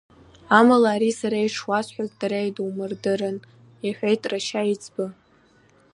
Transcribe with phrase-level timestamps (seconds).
[0.57, 3.37] Амала ари сара ишуасҳәаз дара идумырдырын,—
[3.85, 5.05] иҳәеит рашьа еиҵбы.